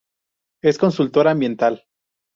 Es 0.63 0.79
consultora 0.79 1.29
ambiental. 1.29 1.83